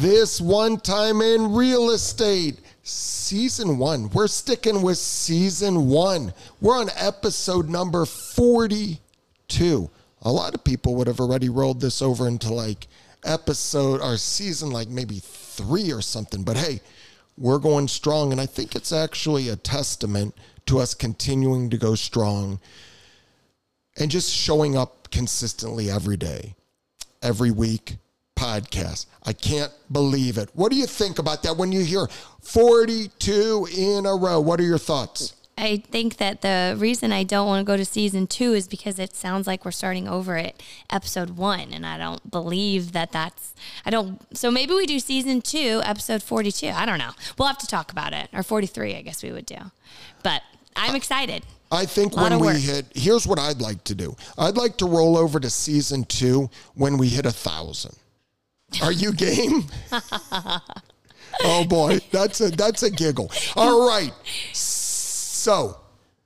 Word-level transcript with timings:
This 0.00 0.42
one 0.42 0.78
time 0.78 1.22
in 1.22 1.54
real 1.54 1.88
estate, 1.88 2.60
season 2.82 3.78
one. 3.78 4.10
We're 4.10 4.26
sticking 4.26 4.82
with 4.82 4.98
season 4.98 5.86
one. 5.88 6.34
We're 6.60 6.78
on 6.78 6.90
episode 6.96 7.70
number 7.70 8.04
42. 8.04 9.90
A 10.20 10.30
lot 10.30 10.54
of 10.54 10.64
people 10.64 10.96
would 10.96 11.06
have 11.06 11.18
already 11.18 11.48
rolled 11.48 11.80
this 11.80 12.02
over 12.02 12.28
into 12.28 12.52
like 12.52 12.88
episode 13.24 14.02
or 14.02 14.18
season 14.18 14.68
like 14.68 14.88
maybe 14.88 15.18
three 15.18 15.90
or 15.90 16.02
something. 16.02 16.42
But 16.42 16.58
hey, 16.58 16.82
we're 17.38 17.58
going 17.58 17.88
strong. 17.88 18.32
And 18.32 18.40
I 18.40 18.46
think 18.46 18.76
it's 18.76 18.92
actually 18.92 19.48
a 19.48 19.56
testament 19.56 20.34
to 20.66 20.78
us 20.78 20.92
continuing 20.92 21.70
to 21.70 21.78
go 21.78 21.94
strong 21.94 22.60
and 23.98 24.10
just 24.10 24.30
showing 24.30 24.76
up 24.76 25.10
consistently 25.10 25.90
every 25.90 26.18
day, 26.18 26.54
every 27.22 27.50
week 27.50 27.96
podcast. 28.36 29.06
I 29.24 29.32
can't 29.32 29.72
believe 29.90 30.38
it. 30.38 30.50
What 30.54 30.70
do 30.70 30.78
you 30.78 30.86
think 30.86 31.18
about 31.18 31.42
that 31.42 31.56
when 31.56 31.72
you 31.72 31.80
hear 31.80 32.06
42 32.42 33.68
in 33.76 34.06
a 34.06 34.14
row? 34.14 34.40
What 34.40 34.60
are 34.60 34.64
your 34.64 34.78
thoughts? 34.78 35.32
I 35.58 35.82
think 35.90 36.18
that 36.18 36.42
the 36.42 36.76
reason 36.78 37.12
I 37.12 37.24
don't 37.24 37.46
want 37.46 37.66
to 37.66 37.70
go 37.70 37.78
to 37.78 37.84
season 37.84 38.26
two 38.26 38.52
is 38.52 38.68
because 38.68 38.98
it 38.98 39.16
sounds 39.16 39.46
like 39.46 39.64
we're 39.64 39.70
starting 39.70 40.06
over 40.06 40.36
at 40.36 40.62
episode 40.90 41.30
one, 41.30 41.72
and 41.72 41.86
I 41.86 41.96
don't 41.96 42.30
believe 42.30 42.92
that 42.92 43.10
that's. 43.10 43.54
I 43.86 43.90
don't. 43.90 44.20
So 44.36 44.50
maybe 44.50 44.74
we 44.74 44.84
do 44.84 44.98
season 44.98 45.40
two, 45.40 45.80
episode 45.82 46.22
forty-two. 46.22 46.68
I 46.68 46.84
don't 46.84 46.98
know. 46.98 47.12
We'll 47.38 47.48
have 47.48 47.56
to 47.58 47.66
talk 47.66 47.90
about 47.90 48.12
it, 48.12 48.28
or 48.34 48.42
forty-three, 48.42 48.96
I 48.96 49.00
guess 49.00 49.22
we 49.22 49.32
would 49.32 49.46
do. 49.46 49.56
But 50.22 50.42
I'm 50.76 50.94
excited. 50.94 51.42
I 51.72 51.86
think 51.86 52.14
when 52.14 52.38
we 52.38 52.60
hit, 52.60 52.86
here's 52.94 53.26
what 53.26 53.38
I'd 53.38 53.60
like 53.60 53.82
to 53.84 53.94
do. 53.94 54.14
I'd 54.38 54.56
like 54.56 54.76
to 54.78 54.86
roll 54.86 55.16
over 55.16 55.40
to 55.40 55.48
season 55.48 56.04
two 56.04 56.50
when 56.74 56.98
we 56.98 57.08
hit 57.08 57.24
a 57.24 57.32
thousand. 57.32 57.96
Are 58.82 58.92
you 58.92 59.12
game? 59.12 59.64
oh 61.44 61.64
boy, 61.68 62.00
that's 62.10 62.40
a 62.40 62.50
that's 62.50 62.82
a 62.82 62.90
giggle. 62.90 63.30
All 63.54 63.88
right. 63.88 64.12
So, 64.52 65.78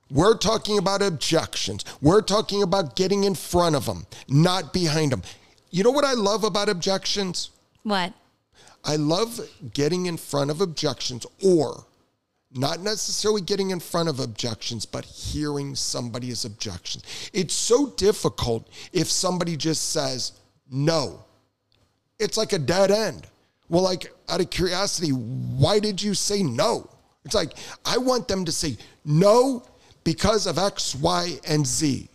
we're 0.09 0.37
talking 0.37 0.77
about 0.77 1.01
objections. 1.01 1.85
We're 2.01 2.21
talking 2.21 2.63
about 2.63 2.95
getting 2.95 3.23
in 3.23 3.35
front 3.35 3.75
of 3.75 3.85
them, 3.85 4.05
not 4.27 4.73
behind 4.73 5.11
them. 5.11 5.21
You 5.69 5.83
know 5.83 5.91
what 5.91 6.03
I 6.03 6.13
love 6.13 6.43
about 6.43 6.67
objections? 6.67 7.51
What? 7.83 8.13
I 8.83 8.95
love 8.95 9.39
getting 9.73 10.07
in 10.07 10.17
front 10.17 10.51
of 10.51 10.59
objections 10.59 11.25
or 11.43 11.85
not 12.53 12.81
necessarily 12.81 13.41
getting 13.41 13.69
in 13.69 13.79
front 13.79 14.09
of 14.09 14.19
objections, 14.19 14.85
but 14.85 15.05
hearing 15.05 15.75
somebody's 15.75 16.43
objections. 16.43 17.03
It's 17.31 17.53
so 17.53 17.91
difficult 17.91 18.67
if 18.91 19.09
somebody 19.09 19.55
just 19.55 19.91
says 19.91 20.33
no 20.69 21.23
it's 22.21 22.37
like 22.37 22.53
a 22.53 22.59
dead 22.59 22.91
end. 22.91 23.27
Well, 23.69 23.83
like 23.83 24.13
out 24.29 24.41
of 24.41 24.49
curiosity, 24.49 25.09
why 25.09 25.79
did 25.79 26.01
you 26.01 26.13
say 26.13 26.43
no? 26.43 26.89
It's 27.25 27.35
like 27.35 27.53
I 27.85 27.97
want 27.97 28.27
them 28.27 28.45
to 28.45 28.51
say 28.51 28.77
no 29.05 29.63
because 30.03 30.47
of 30.47 30.57
X, 30.57 30.95
Y, 30.95 31.37
and 31.47 31.65
Z. 31.65 32.09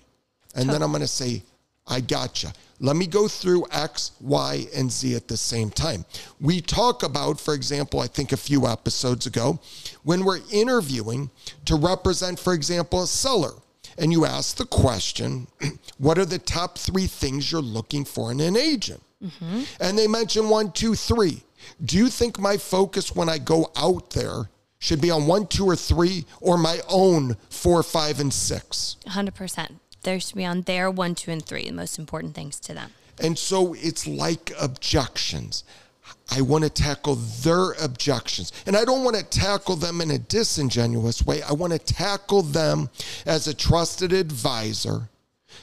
And 0.55 0.69
then 0.69 0.83
I'm 0.83 0.91
going 0.91 1.03
to 1.03 1.07
say, 1.07 1.43
I 1.87 2.01
gotcha. 2.01 2.53
Let 2.81 2.97
me 2.97 3.07
go 3.07 3.29
through 3.29 3.67
X, 3.71 4.13
Y, 4.21 4.67
and 4.75 4.91
Z 4.91 5.15
at 5.15 5.29
the 5.29 5.37
same 5.37 5.71
time. 5.71 6.05
We 6.41 6.61
talk 6.61 7.03
about, 7.03 7.41
for 7.41 7.55
example, 7.55 8.01
I 8.01 8.07
think 8.07 8.33
a 8.33 8.37
few 8.37 8.67
episodes 8.67 9.27
ago, 9.27 9.61
when 10.03 10.25
we're 10.25 10.41
interviewing 10.53 11.31
to 11.67 11.77
represent, 11.77 12.39
for 12.39 12.55
example, 12.55 13.03
a 13.03 13.07
seller. 13.07 13.53
And 13.99 14.13
you 14.13 14.27
ask 14.27 14.57
the 14.57 14.67
question, 14.67 15.47
what 15.99 16.19
are 16.19 16.27
the 16.27 16.39
top 16.39 16.77
three 16.77 17.07
things 17.07 17.51
you're 17.51 17.63
looking 17.63 18.05
for 18.05 18.31
in 18.31 18.41
an 18.41 18.57
agent? 18.57 19.03
Mm-hmm. 19.27 19.63
And 19.81 19.99
they 19.99 20.07
mention 20.07 20.49
one, 20.49 20.73
two, 20.73 20.95
three. 20.95 21.43
Do 21.85 21.97
you 21.97 22.09
think 22.09 22.39
my 22.39 22.57
focus 22.57 23.15
when 23.15 23.29
I 23.29 23.39
go 23.39 23.71
out 23.77 24.11
there 24.11 24.51
should 24.79 25.01
be 25.01 25.11
on 25.11 25.27
one, 25.27 25.47
two, 25.47 25.67
or 25.67 25.77
three, 25.77 26.25
or 26.41 26.57
my 26.57 26.81
own 26.89 27.37
four, 27.51 27.83
five, 27.83 28.21
and 28.21 28.33
six? 28.33 28.97
100%. 29.07 29.73
There 30.03 30.21
should 30.21 30.37
be 30.37 30.45
on 30.45 30.63
their 30.63 30.91
one, 30.91 31.15
two, 31.15 31.31
and 31.31 31.45
three, 31.45 31.65
the 31.65 31.73
most 31.73 31.99
important 31.99 32.35
things 32.35 32.61
to 32.61 32.75
them. 32.75 32.93
And 33.21 33.39
so 33.39 33.75
it's 33.75 34.07
like 34.07 34.53
objections. 34.61 35.65
I 36.31 36.41
want 36.41 36.65
to 36.65 36.71
tackle 36.71 37.17
their 37.17 37.73
objections. 37.73 38.53
And 38.67 38.77
I 38.77 38.85
don't 38.85 39.05
want 39.05 39.17
to 39.17 39.25
tackle 39.25 39.77
them 39.77 40.01
in 40.01 40.11
a 40.11 40.19
disingenuous 40.19 41.25
way. 41.25 41.43
I 41.43 41.53
want 41.53 41.73
to 41.73 41.79
tackle 41.79 42.43
them 42.43 42.91
as 43.25 43.47
a 43.47 43.55
trusted 43.55 44.13
advisor 44.13 45.09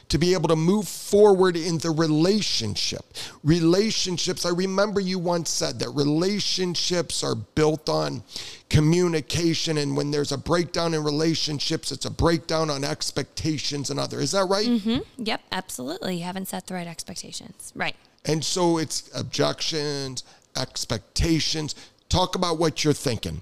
to 0.09 0.17
be 0.17 0.33
able 0.33 0.47
to 0.49 0.55
move 0.55 0.87
forward 0.87 1.55
in 1.55 1.77
the 1.79 1.91
relationship. 1.91 3.05
Relationships, 3.43 4.45
I 4.45 4.49
remember 4.49 4.99
you 4.99 5.19
once 5.19 5.49
said 5.49 5.79
that 5.79 5.89
relationships 5.89 7.23
are 7.23 7.35
built 7.35 7.89
on 7.89 8.23
communication. 8.69 9.77
And 9.77 9.95
when 9.95 10.11
there's 10.11 10.31
a 10.31 10.37
breakdown 10.37 10.93
in 10.93 11.03
relationships, 11.03 11.91
it's 11.91 12.05
a 12.05 12.11
breakdown 12.11 12.69
on 12.69 12.83
expectations 12.83 13.89
and 13.89 13.99
other. 13.99 14.19
Is 14.19 14.31
that 14.31 14.45
right? 14.45 14.67
Mm-hmm. 14.67 15.23
Yep, 15.23 15.41
absolutely. 15.51 16.17
You 16.17 16.23
haven't 16.23 16.47
set 16.47 16.67
the 16.67 16.73
right 16.73 16.87
expectations. 16.87 17.71
Right. 17.75 17.95
And 18.25 18.43
so 18.43 18.77
it's 18.77 19.09
objections, 19.15 20.23
expectations. 20.55 21.75
Talk 22.09 22.35
about 22.35 22.57
what 22.57 22.83
you're 22.83 22.93
thinking. 22.93 23.41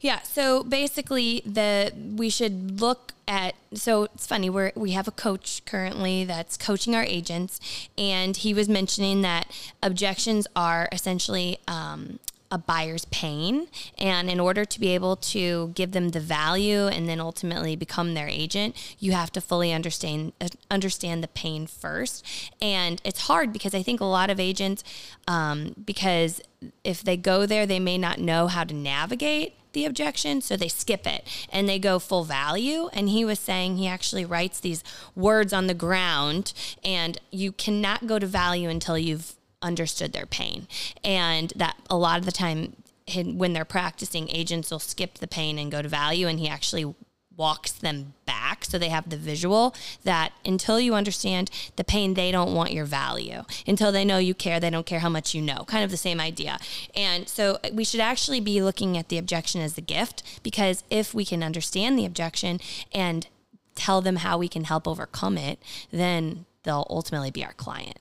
Yeah. 0.00 0.22
So 0.22 0.64
basically, 0.64 1.42
the 1.44 1.92
we 2.16 2.30
should 2.30 2.80
look 2.80 3.12
at. 3.28 3.54
So 3.74 4.04
it's 4.04 4.26
funny. 4.26 4.48
We 4.48 4.72
we 4.74 4.92
have 4.92 5.06
a 5.06 5.12
coach 5.12 5.62
currently 5.66 6.24
that's 6.24 6.56
coaching 6.56 6.94
our 6.94 7.04
agents, 7.04 7.60
and 7.98 8.36
he 8.36 8.54
was 8.54 8.68
mentioning 8.68 9.20
that 9.22 9.50
objections 9.82 10.46
are 10.56 10.88
essentially 10.90 11.58
um, 11.68 12.18
a 12.50 12.58
buyer's 12.58 13.04
pain. 13.06 13.68
And 13.98 14.28
in 14.28 14.40
order 14.40 14.64
to 14.64 14.80
be 14.80 14.88
able 14.88 15.16
to 15.16 15.68
give 15.74 15.92
them 15.92 16.10
the 16.10 16.20
value 16.20 16.86
and 16.86 17.08
then 17.08 17.20
ultimately 17.20 17.76
become 17.76 18.14
their 18.14 18.28
agent, 18.28 18.76
you 18.98 19.12
have 19.12 19.32
to 19.32 19.40
fully 19.40 19.72
understand 19.72 20.32
understand 20.70 21.22
the 21.22 21.28
pain 21.28 21.66
first. 21.66 22.24
And 22.60 23.00
it's 23.04 23.22
hard 23.22 23.52
because 23.52 23.74
I 23.74 23.82
think 23.82 24.00
a 24.00 24.04
lot 24.04 24.30
of 24.30 24.40
agents, 24.40 24.82
um, 25.28 25.74
because 25.84 26.40
if 26.84 27.02
they 27.02 27.16
go 27.16 27.46
there, 27.46 27.66
they 27.66 27.80
may 27.80 27.98
not 27.98 28.18
know 28.18 28.46
how 28.48 28.64
to 28.64 28.74
navigate 28.74 29.54
the 29.72 29.84
objection, 29.84 30.40
so 30.40 30.56
they 30.56 30.68
skip 30.68 31.06
it 31.06 31.24
and 31.52 31.68
they 31.68 31.78
go 31.78 31.98
full 31.98 32.24
value. 32.24 32.88
And 32.92 33.08
he 33.08 33.24
was 33.24 33.38
saying 33.38 33.76
he 33.76 33.86
actually 33.86 34.24
writes 34.24 34.60
these 34.60 34.82
words 35.14 35.52
on 35.52 35.68
the 35.68 35.74
ground, 35.74 36.52
and 36.84 37.18
you 37.30 37.52
cannot 37.52 38.06
go 38.06 38.18
to 38.18 38.26
value 38.26 38.68
until 38.68 38.98
you've 38.98 39.36
understood 39.62 40.12
their 40.12 40.26
pain. 40.26 40.66
And 41.04 41.52
that 41.56 41.76
a 41.88 41.96
lot 41.96 42.18
of 42.18 42.24
the 42.24 42.32
time, 42.32 42.76
when 43.14 43.52
they're 43.52 43.64
practicing, 43.64 44.28
agents 44.30 44.70
will 44.70 44.78
skip 44.78 45.14
the 45.14 45.26
pain 45.26 45.58
and 45.58 45.70
go 45.70 45.82
to 45.82 45.88
value, 45.88 46.26
and 46.26 46.38
he 46.38 46.48
actually 46.48 46.94
walks 47.36 47.72
them 47.72 48.12
back. 48.26 48.66
So 48.66 48.78
they 48.78 48.90
have 48.90 49.08
the 49.08 49.16
visual 49.16 49.74
that 50.04 50.32
until 50.44 50.78
you 50.78 50.94
understand 50.94 51.50
the 51.76 51.84
pain 51.84 52.12
they 52.12 52.30
don't 52.30 52.54
want 52.54 52.72
your 52.72 52.84
value. 52.84 53.44
Until 53.66 53.90
they 53.90 54.04
know 54.04 54.18
you 54.18 54.34
care 54.34 54.60
they 54.60 54.68
don't 54.68 54.84
care 54.84 54.98
how 54.98 55.08
much 55.08 55.34
you 55.34 55.40
know. 55.40 55.64
Kind 55.66 55.82
of 55.82 55.90
the 55.90 55.96
same 55.96 56.20
idea. 56.20 56.58
And 56.94 57.26
so 57.28 57.58
uh, 57.64 57.70
we 57.72 57.84
should 57.84 58.00
actually 58.00 58.40
be 58.40 58.62
looking 58.62 58.98
at 58.98 59.08
the 59.08 59.16
objection 59.16 59.62
as 59.62 59.78
a 59.78 59.80
gift 59.80 60.22
because 60.42 60.84
if 60.90 61.14
we 61.14 61.24
can 61.24 61.42
understand 61.42 61.98
the 61.98 62.04
objection 62.04 62.60
and 62.92 63.26
tell 63.74 64.02
them 64.02 64.16
how 64.16 64.36
we 64.36 64.48
can 64.48 64.64
help 64.64 64.86
overcome 64.86 65.38
it 65.38 65.58
then 65.90 66.44
they'll 66.64 66.86
ultimately 66.90 67.30
be 67.30 67.44
our 67.44 67.54
client 67.54 67.98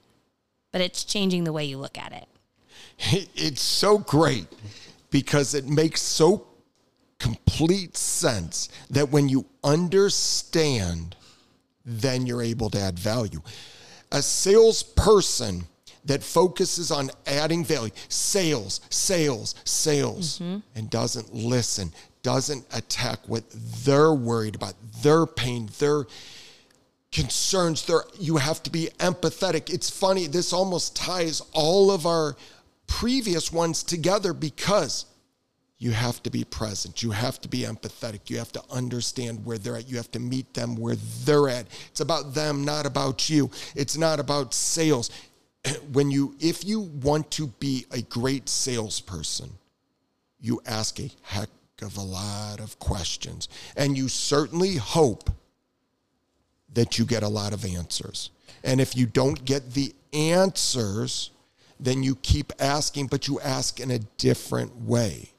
but 0.72 0.82
it's 0.82 1.04
changing 1.04 1.44
the 1.44 1.54
way 1.54 1.66
you 1.66 1.78
look 1.78 1.98
at 1.98 2.12
it. 2.14 2.28
It's 3.36 3.62
so 3.62 3.98
great 3.98 4.48
because 5.10 5.54
it 5.54 5.68
makes 5.68 6.02
so 6.02 6.48
complete 7.20 7.98
sense 7.98 8.70
that 8.90 9.10
when 9.10 9.30
you 9.30 9.46
understand, 9.64 11.16
then 11.86 12.26
you're 12.26 12.42
able 12.42 12.70
to 12.72 12.80
add 12.80 12.98
value. 12.98 13.42
A 14.12 14.22
salesperson 14.22 15.66
that 16.06 16.24
focuses 16.24 16.92
on 16.92 17.10
adding 17.28 17.64
value, 17.64 17.92
sales, 18.08 18.82
sales, 18.90 19.56
sales, 19.64 20.40
mm-hmm. 20.40 20.60
and 20.76 20.90
doesn't 20.90 21.34
listen, 21.34 21.92
doesn't 22.24 22.66
attack 22.74 23.20
what 23.28 23.44
they're 23.84 24.14
worried 24.14 24.56
about, 24.56 24.74
their 25.02 25.26
pain, 25.26 25.70
their 25.80 26.06
concerns 27.12 27.86
there. 27.86 28.04
You 28.20 28.38
have 28.38 28.62
to 28.64 28.70
be 28.70 28.90
empathetic. 29.00 29.74
It's 29.74 29.90
funny 29.90 30.28
this 30.28 30.54
almost 30.54 30.96
ties 30.96 31.42
all 31.54 31.92
of 31.92 32.06
our 32.06 32.36
previous 32.88 33.52
ones 33.52 33.84
together 33.84 34.34
because 34.34 35.06
you 35.78 35.92
have 35.92 36.22
to 36.24 36.30
be 36.30 36.44
present. 36.44 37.02
You 37.02 37.12
have 37.12 37.40
to 37.42 37.48
be 37.48 37.60
empathetic. 37.60 38.30
You 38.30 38.38
have 38.38 38.52
to 38.52 38.62
understand 38.70 39.46
where 39.46 39.58
they're 39.58 39.78
at. 39.78 39.90
You 39.90 39.98
have 39.98 40.12
to 40.12 40.20
meet 40.20 40.54
them 40.54 40.76
where 40.76 40.96
they're 41.24 41.50
at. 41.50 41.68
It's 41.90 42.02
about 42.02 42.34
them 42.34 42.66
not 42.66 42.86
about 42.86 43.30
you. 43.30 43.50
It's 43.76 43.98
not 43.98 44.20
about 44.20 44.54
sales. 44.54 45.10
When 45.92 46.10
you 46.10 46.36
if 46.40 46.64
you 46.64 46.80
want 46.80 47.32
to 47.32 47.48
be 47.48 47.86
a 47.92 48.02
great 48.02 48.48
salesperson 48.48 49.52
you 50.42 50.62
ask 50.66 51.00
a 51.00 51.10
heck 51.22 51.50
of 51.82 51.98
a 51.98 52.02
lot 52.02 52.60
of 52.60 52.78
questions. 52.80 53.48
And 53.76 53.98
you 53.98 54.08
certainly 54.08 54.76
hope 54.76 55.30
that 56.74 56.98
you 56.98 57.06
get 57.06 57.24
a 57.24 57.28
lot 57.28 57.54
of 57.54 57.66
answers. 57.66 58.30
And 58.64 58.82
if 58.82 58.96
you 58.96 59.06
don't 59.06 59.46
get 59.46 59.74
the 59.74 59.94
answers, 60.14 61.32
then 61.80 62.04
you 62.04 62.16
keep 62.16 62.52
asking, 62.60 63.08
but 63.08 63.28
you 63.28 63.40
ask 63.40 63.80
in 63.80 63.92
a 63.92 64.00
different 64.00 64.76
way. 64.82 65.32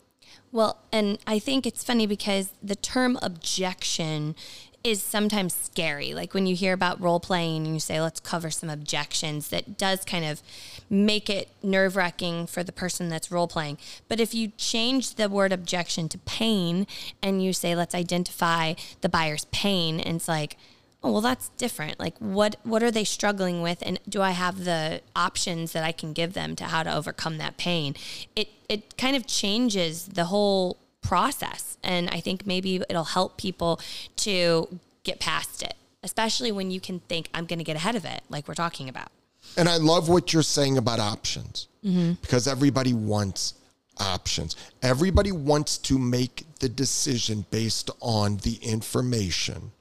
Well, 0.53 0.79
and 0.91 1.19
I 1.27 1.39
think 1.39 1.67
it's 1.67 1.85
funny 1.85 2.07
because 2.07 2.53
the 2.63 2.75
term 2.75 3.19
objection 3.23 4.35
is 4.83 5.03
sometimes 5.03 5.55
scary. 5.55 6.15
Like 6.15 6.33
when 6.33 6.47
you 6.47 6.57
hear 6.57 6.73
about 6.73 7.01
role 7.01 7.21
playing 7.21 7.67
and 7.67 7.75
you 7.75 7.81
say, 7.81 8.01
let's 8.01 8.19
cover 8.19 8.51
some 8.51 8.71
objections, 8.71 9.49
that 9.49 9.77
does 9.77 10.05
kind 10.05 10.25
of 10.25 10.43
make 10.89 11.29
it 11.29 11.51
nerve 11.63 11.97
wracking 11.97 12.47
for 12.47 12.65
the 12.65 12.73
person 12.73 13.11
that's 13.11 13.31
role 13.31 13.47
playing. 13.47 13.77
But 14.09 14.21
if 14.21 14.35
you 14.35 14.49
change 14.57 15.17
the 15.17 15.29
word 15.29 15.53
objection 15.53 16.09
to 16.09 16.19
pain 16.19 16.87
and 17.23 17.45
you 17.45 17.53
say, 17.53 17.77
let's 17.77 17.95
identify 17.95 18.75
the 19.03 19.09
buyer's 19.09 19.45
pain, 19.47 20.01
and 20.01 20.17
it's 20.17 20.29
like, 20.29 20.57
oh 21.03 21.13
well 21.13 21.21
that's 21.21 21.49
different 21.51 21.99
like 21.99 22.17
what 22.19 22.57
what 22.63 22.83
are 22.83 22.91
they 22.91 23.05
struggling 23.05 23.63
with 23.63 23.83
and 23.87 23.99
do 24.09 24.21
i 24.21 24.31
have 24.31 24.65
the 24.65 25.01
options 25.17 25.73
that 25.73 25.83
i 25.83 25.93
can 25.93 26.13
give 26.13 26.35
them 26.35 26.55
to 26.55 26.65
how 26.65 26.83
to 26.83 26.95
overcome 26.95 27.39
that 27.39 27.57
pain 27.57 27.95
it 28.37 28.49
it 28.69 28.97
kind 28.97 29.17
of 29.17 29.27
changes 29.27 30.07
the 30.07 30.27
whole 30.27 30.79
process. 31.03 31.77
And 31.83 32.09
I 32.11 32.21
think 32.21 32.47
maybe 32.47 32.83
it'll 32.89 33.05
help 33.05 33.37
people 33.37 33.81
to 34.17 34.69
get 35.03 35.21
past 35.21 35.63
it, 35.63 35.75
especially 36.03 36.53
when 36.53 36.71
you 36.71 36.81
can 36.81 37.01
think, 37.01 37.29
I'm 37.35 37.47
going 37.47 37.59
to 37.59 37.65
get 37.65 37.77
ahead 37.77 37.97
of 37.97 38.05
it, 38.05 38.23
like 38.29 38.49
we're 38.49 38.55
talking 38.55 38.89
about. 38.89 39.09
And 39.57 39.69
I 39.69 39.79
love 39.79 40.09
what 40.09 40.33
you're 40.33 40.43
saying 40.43 40.79
about 40.79 41.01
options 41.01 41.69
mm-hmm. 41.85 42.13
because 42.21 42.47
everybody 42.47 42.93
wants 42.93 43.55
options. 43.99 44.57
Everybody 44.83 45.33
wants 45.33 45.79
to 45.79 45.99
make 45.99 46.45
the 46.61 46.69
decision 46.69 47.45
based 47.51 47.91
on 48.01 48.37
the 48.39 48.57
information, 48.63 49.73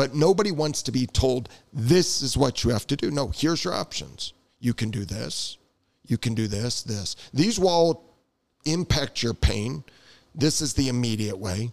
but 0.00 0.14
nobody 0.14 0.50
wants 0.50 0.80
to 0.84 0.92
be 0.92 1.06
told, 1.06 1.50
this 1.74 2.22
is 2.22 2.34
what 2.34 2.64
you 2.64 2.70
have 2.70 2.86
to 2.86 2.96
do. 2.96 3.10
No, 3.10 3.28
here's 3.28 3.62
your 3.62 3.74
options. 3.74 4.32
You 4.58 4.72
can 4.72 4.90
do 4.90 5.04
this. 5.04 5.58
You 6.06 6.16
can 6.16 6.34
do 6.34 6.48
this, 6.48 6.82
this. 6.82 7.16
These 7.34 7.60
will 7.60 7.68
all 7.68 8.16
impact 8.64 9.22
your 9.22 9.34
pain. 9.34 9.84
This 10.34 10.62
is 10.62 10.72
the 10.72 10.88
immediate 10.88 11.36
way. 11.36 11.72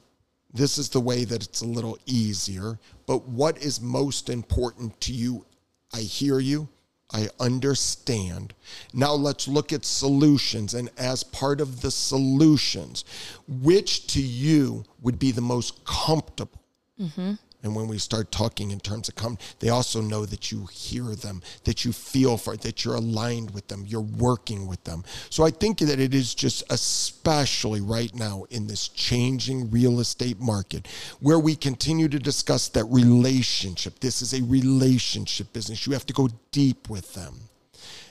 This 0.53 0.77
is 0.77 0.89
the 0.89 0.99
way 0.99 1.23
that 1.23 1.41
it's 1.41 1.61
a 1.61 1.65
little 1.65 1.97
easier. 2.05 2.77
But 3.05 3.29
what 3.29 3.59
is 3.59 3.79
most 3.79 4.29
important 4.29 4.99
to 4.99 5.13
you? 5.13 5.45
I 5.93 6.01
hear 6.01 6.39
you. 6.39 6.67
I 7.13 7.29
understand. 7.39 8.53
Now 8.93 9.13
let's 9.13 9.47
look 9.47 9.71
at 9.71 9.85
solutions. 9.85 10.73
And 10.73 10.89
as 10.97 11.23
part 11.23 11.61
of 11.61 11.79
the 11.79 11.91
solutions, 11.91 13.05
which 13.47 14.05
to 14.07 14.21
you 14.21 14.83
would 15.01 15.17
be 15.17 15.31
the 15.31 15.39
most 15.39 15.85
comfortable? 15.85 16.61
Mm-hmm. 16.99 17.33
And 17.63 17.75
when 17.75 17.87
we 17.87 17.97
start 17.97 18.31
talking 18.31 18.71
in 18.71 18.79
terms 18.79 19.09
of 19.09 19.15
come, 19.15 19.37
they 19.59 19.69
also 19.69 19.99
know 19.99 20.25
that 20.25 20.51
you 20.51 20.67
hear 20.67 21.15
them, 21.15 21.41
that 21.63 21.83
you 21.83 21.91
feel 21.91 22.37
for 22.37 22.53
it, 22.53 22.61
that 22.61 22.85
you're 22.85 22.95
aligned 22.95 23.51
with 23.51 23.67
them, 23.67 23.83
you're 23.87 23.99
working 23.99 24.67
with 24.67 24.83
them. 24.83 25.03
So 25.29 25.43
I 25.43 25.49
think 25.49 25.79
that 25.79 25.99
it 25.99 26.13
is 26.13 26.35
just 26.35 26.63
especially 26.69 27.81
right 27.81 28.13
now 28.13 28.45
in 28.51 28.67
this 28.67 28.87
changing 28.89 29.71
real 29.71 29.99
estate 29.99 30.39
market 30.39 30.87
where 31.19 31.39
we 31.39 31.55
continue 31.55 32.07
to 32.09 32.19
discuss 32.19 32.69
that 32.69 32.85
relationship. 32.85 33.99
This 33.99 34.21
is 34.21 34.33
a 34.33 34.43
relationship 34.43 35.51
business. 35.51 35.87
You 35.87 35.93
have 35.93 36.05
to 36.05 36.13
go 36.13 36.29
deep 36.51 36.89
with 36.89 37.15
them. 37.15 37.35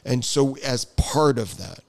And 0.04 0.24
so 0.24 0.56
as 0.64 0.84
part 0.84 1.38
of 1.38 1.56
that, 1.58 1.80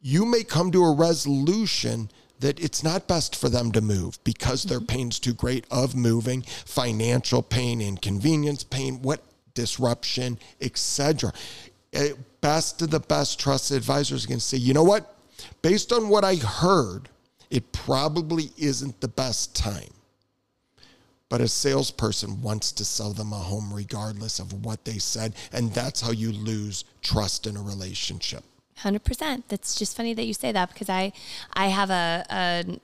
you 0.00 0.24
may 0.24 0.42
come 0.42 0.70
to 0.72 0.84
a 0.84 0.94
resolution 0.94 2.10
that 2.40 2.60
it's 2.60 2.82
not 2.82 3.08
best 3.08 3.34
for 3.34 3.48
them 3.48 3.72
to 3.72 3.80
move 3.80 4.22
because 4.24 4.62
their 4.62 4.78
mm-hmm. 4.78 4.86
pain's 4.86 5.18
too 5.18 5.34
great 5.34 5.64
of 5.70 5.94
moving, 5.96 6.42
financial 6.42 7.42
pain, 7.42 7.80
inconvenience 7.80 8.64
pain, 8.64 9.02
what 9.02 9.22
disruption, 9.54 10.38
etc. 10.60 11.32
Eh, 11.92 12.12
best 12.40 12.82
of 12.82 12.90
the 12.90 13.00
best 13.00 13.40
trusted 13.40 13.76
advisors 13.76 14.26
can 14.26 14.40
say, 14.40 14.56
you 14.56 14.72
know 14.72 14.84
what? 14.84 15.16
Based 15.62 15.92
on 15.92 16.08
what 16.08 16.24
I 16.24 16.36
heard, 16.36 17.08
it 17.50 17.72
probably 17.72 18.50
isn't 18.56 19.00
the 19.00 19.08
best 19.08 19.56
time. 19.56 19.92
But 21.28 21.40
a 21.40 21.48
salesperson 21.48 22.40
wants 22.40 22.72
to 22.72 22.84
sell 22.84 23.12
them 23.12 23.32
a 23.32 23.36
home 23.36 23.72
regardless 23.72 24.38
of 24.38 24.64
what 24.64 24.84
they 24.84 24.98
said. 24.98 25.34
And 25.52 25.72
that's 25.74 26.00
how 26.00 26.12
you 26.12 26.32
lose 26.32 26.84
trust 27.02 27.46
in 27.46 27.56
a 27.56 27.62
relationship. 27.62 28.44
Hundred 28.78 29.02
percent. 29.04 29.48
That's 29.48 29.74
just 29.74 29.96
funny 29.96 30.14
that 30.14 30.24
you 30.24 30.34
say 30.34 30.52
that 30.52 30.72
because 30.72 30.88
I, 30.88 31.12
I 31.52 31.66
have 31.68 31.90
a, 31.90 32.24
a 32.30 32.78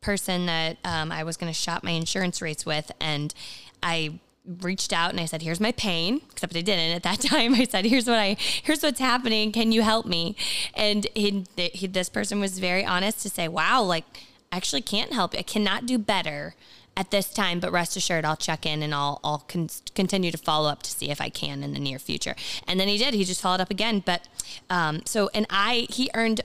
person 0.00 0.46
that 0.46 0.76
um, 0.84 1.10
I 1.10 1.24
was 1.24 1.36
going 1.36 1.52
to 1.52 1.58
shop 1.58 1.82
my 1.82 1.90
insurance 1.90 2.40
rates 2.40 2.64
with, 2.64 2.92
and 3.00 3.34
I 3.82 4.20
reached 4.60 4.92
out 4.92 5.10
and 5.10 5.18
I 5.18 5.24
said, 5.24 5.42
"Here's 5.42 5.58
my 5.58 5.72
pain," 5.72 6.20
except 6.30 6.54
I 6.56 6.60
didn't 6.60 6.94
at 6.94 7.02
that 7.02 7.20
time. 7.32 7.54
I 7.54 7.64
said, 7.64 7.84
"Here's 7.84 8.06
what 8.06 8.18
I, 8.18 8.36
here's 8.38 8.82
what's 8.82 9.00
happening. 9.00 9.50
Can 9.50 9.72
you 9.72 9.82
help 9.82 10.06
me?" 10.06 10.36
And 10.74 11.08
he, 11.14 11.44
he, 11.56 11.88
this 11.88 12.08
person 12.08 12.38
was 12.38 12.60
very 12.60 12.84
honest 12.84 13.20
to 13.22 13.28
say, 13.28 13.48
"Wow, 13.48 13.82
like 13.82 14.04
I 14.52 14.56
actually 14.56 14.82
can't 14.82 15.12
help. 15.12 15.34
I 15.34 15.42
cannot 15.42 15.86
do 15.86 15.98
better." 15.98 16.54
At 16.96 17.10
this 17.10 17.32
time, 17.32 17.60
but 17.60 17.70
rest 17.70 17.96
assured, 17.96 18.24
I'll 18.24 18.36
check 18.36 18.64
in 18.64 18.82
and 18.82 18.94
I'll 18.94 19.20
I'll 19.22 19.44
con- 19.46 19.68
continue 19.94 20.30
to 20.30 20.38
follow 20.38 20.68
up 20.68 20.82
to 20.84 20.90
see 20.90 21.10
if 21.10 21.20
I 21.20 21.28
can 21.28 21.62
in 21.62 21.72
the 21.72 21.80
near 21.80 21.98
future. 21.98 22.34
And 22.66 22.80
then 22.80 22.88
he 22.88 22.96
did. 22.96 23.14
He 23.14 23.24
just 23.24 23.40
followed 23.40 23.60
up 23.60 23.70
again. 23.70 24.02
But 24.04 24.26
um, 24.70 25.02
so 25.04 25.28
and 25.34 25.46
I 25.50 25.86
he 25.90 26.10
earned 26.14 26.40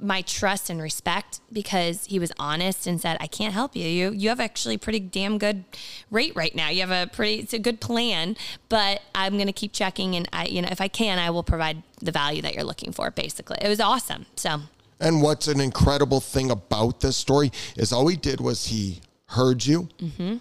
my 0.00 0.22
trust 0.22 0.70
and 0.70 0.80
respect 0.80 1.40
because 1.52 2.06
he 2.06 2.18
was 2.18 2.32
honest 2.38 2.86
and 2.86 3.00
said, 3.00 3.16
"I 3.20 3.26
can't 3.26 3.54
help 3.54 3.76
you. 3.76 3.86
You 3.86 4.10
you 4.10 4.28
have 4.30 4.40
actually 4.40 4.78
pretty 4.78 5.00
damn 5.00 5.38
good 5.38 5.64
rate 6.10 6.32
right 6.34 6.54
now. 6.54 6.70
You 6.70 6.80
have 6.80 6.90
a 6.90 7.10
pretty 7.10 7.40
it's 7.40 7.52
a 7.52 7.58
good 7.58 7.80
plan, 7.80 8.36
but 8.68 9.02
I'm 9.14 9.34
going 9.34 9.46
to 9.46 9.52
keep 9.52 9.72
checking 9.72 10.16
and 10.16 10.28
I 10.32 10.46
you 10.46 10.60
know 10.60 10.68
if 10.70 10.80
I 10.80 10.88
can, 10.88 11.18
I 11.18 11.30
will 11.30 11.44
provide 11.44 11.82
the 12.00 12.12
value 12.12 12.42
that 12.42 12.54
you're 12.54 12.64
looking 12.64 12.92
for. 12.92 13.10
Basically, 13.10 13.58
it 13.60 13.68
was 13.68 13.80
awesome. 13.80 14.26
So." 14.36 14.62
And 15.00 15.20
what's 15.20 15.48
an 15.48 15.60
incredible 15.60 16.20
thing 16.20 16.52
about 16.52 17.00
this 17.00 17.16
story 17.16 17.50
is 17.76 17.92
all 17.92 18.06
he 18.06 18.16
did 18.16 18.40
was 18.40 18.68
he 18.68 19.00
heard 19.34 19.64
you. 19.64 19.88
Mm-hmm. 19.98 20.36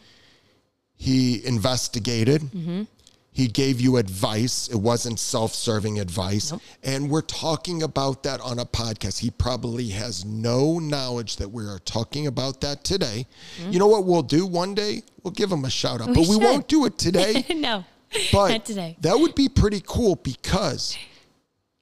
He 0.95 1.45
investigated. 1.45 2.41
Mm-hmm. 2.41 2.83
He 3.31 3.47
gave 3.47 3.81
you 3.81 3.97
advice. 3.97 4.67
It 4.67 4.77
wasn't 4.77 5.19
self 5.19 5.55
serving 5.55 5.99
advice. 5.99 6.51
Nope. 6.51 6.61
And 6.83 7.09
we're 7.09 7.21
talking 7.21 7.81
about 7.81 8.21
that 8.23 8.39
on 8.41 8.59
a 8.59 8.65
podcast. 8.65 9.19
He 9.19 9.31
probably 9.31 9.89
has 9.89 10.23
no 10.23 10.77
knowledge 10.77 11.37
that 11.37 11.49
we 11.49 11.65
are 11.65 11.79
talking 11.79 12.27
about 12.27 12.61
that 12.61 12.83
today. 12.83 13.25
Mm-hmm. 13.57 13.71
You 13.71 13.79
know 13.79 13.87
what 13.87 14.05
we'll 14.05 14.21
do 14.21 14.45
one 14.45 14.75
day? 14.75 15.01
We'll 15.23 15.31
give 15.31 15.51
him 15.51 15.65
a 15.65 15.69
shout 15.69 15.99
out, 15.99 16.09
we 16.09 16.13
but 16.13 16.25
should. 16.25 16.37
we 16.39 16.45
won't 16.45 16.67
do 16.67 16.85
it 16.85 16.99
today. 16.99 17.43
no, 17.55 17.83
but 18.31 18.49
not 18.49 18.65
today. 18.65 18.97
That 19.01 19.17
would 19.17 19.33
be 19.33 19.49
pretty 19.49 19.81
cool 19.83 20.15
because 20.17 20.95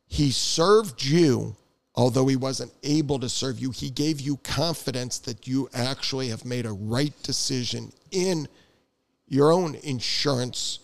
he 0.08 0.32
served 0.32 1.04
you 1.04 1.58
although 1.96 2.28
he 2.28 2.36
wasn't 2.36 2.72
able 2.84 3.20
to 3.20 3.30
serve 3.30 3.60
you, 3.60 3.72
he 3.72 3.90
gave 3.90 4.22
you 4.22 4.38
confidence 4.38 5.20
that 5.20 5.48
you 5.48 5.70
actually 5.74 6.30
have 6.30 6.46
made 6.46 6.66
a 6.66 6.72
right 6.72 7.14
decision 7.24 7.92
in 8.12 8.48
your 9.28 9.52
own 9.52 9.76
insurance 9.76 10.80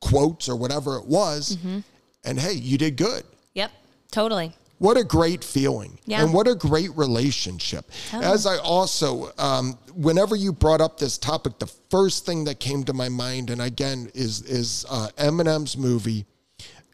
quotes 0.00 0.48
or 0.48 0.56
whatever 0.56 0.96
it 0.96 1.06
was. 1.06 1.56
Mm-hmm. 1.56 1.78
And 2.24 2.38
hey, 2.38 2.52
you 2.52 2.78
did 2.78 2.96
good. 2.96 3.24
Yep, 3.54 3.70
totally. 4.10 4.54
What 4.78 4.96
a 4.96 5.02
great 5.02 5.42
feeling. 5.42 5.98
Yeah. 6.06 6.22
And 6.22 6.32
what 6.32 6.46
a 6.46 6.54
great 6.54 6.96
relationship. 6.96 7.90
As 8.12 8.46
I 8.46 8.58
also, 8.58 9.32
um, 9.36 9.76
whenever 9.94 10.36
you 10.36 10.52
brought 10.52 10.80
up 10.80 10.98
this 10.98 11.18
topic, 11.18 11.58
the 11.58 11.66
first 11.90 12.24
thing 12.24 12.44
that 12.44 12.60
came 12.60 12.84
to 12.84 12.92
my 12.92 13.08
mind, 13.08 13.50
and 13.50 13.60
again, 13.60 14.08
is, 14.14 14.42
is 14.42 14.86
uh, 14.88 15.08
Eminem's 15.16 15.76
movie, 15.76 16.26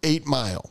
Eight 0.03 0.27
Mile. 0.27 0.71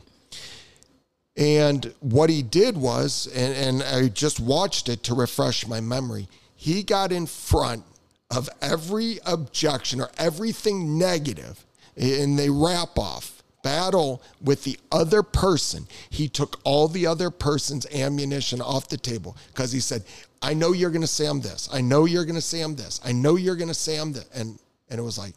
And 1.36 1.92
what 2.00 2.30
he 2.30 2.42
did 2.42 2.76
was, 2.76 3.26
and, 3.34 3.54
and 3.54 3.82
I 3.82 4.08
just 4.08 4.38
watched 4.38 4.88
it 4.88 5.02
to 5.04 5.14
refresh 5.14 5.66
my 5.66 5.80
memory, 5.80 6.28
he 6.54 6.82
got 6.82 7.10
in 7.10 7.26
front 7.26 7.84
of 8.30 8.48
every 8.60 9.18
objection 9.26 10.00
or 10.00 10.10
everything 10.16 10.96
negative, 10.96 11.64
and 11.96 12.38
they 12.38 12.50
rap 12.50 12.98
off 12.98 13.42
battle 13.62 14.22
with 14.40 14.62
the 14.62 14.78
other 14.92 15.22
person. 15.22 15.88
He 16.10 16.28
took 16.28 16.60
all 16.62 16.86
the 16.86 17.06
other 17.06 17.30
person's 17.30 17.86
ammunition 17.86 18.60
off 18.60 18.88
the 18.88 18.96
table 18.96 19.36
because 19.48 19.72
he 19.72 19.80
said, 19.80 20.04
I 20.42 20.54
know 20.54 20.72
you're 20.72 20.90
going 20.90 21.00
to 21.00 21.06
say 21.06 21.26
I'm 21.26 21.40
this. 21.40 21.68
I 21.72 21.80
know 21.80 22.04
you're 22.04 22.26
going 22.26 22.34
to 22.36 22.40
say 22.40 22.60
I'm 22.60 22.76
this. 22.76 23.00
I 23.04 23.12
know 23.12 23.36
you're 23.36 23.56
going 23.56 23.68
to 23.68 23.74
say 23.74 23.96
I'm 23.96 24.12
this. 24.12 24.28
And, 24.34 24.58
and 24.90 25.00
it 25.00 25.02
was 25.02 25.18
like, 25.18 25.32